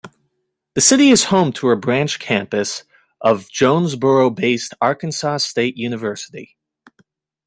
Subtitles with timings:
[0.73, 2.85] The city is home to a branch campus
[3.21, 6.57] of Jonesboro-based Arkansas State University.